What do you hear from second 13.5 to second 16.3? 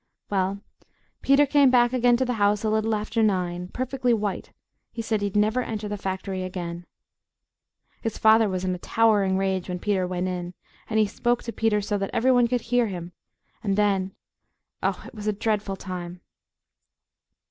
and then Oh, it was a dreadful time!...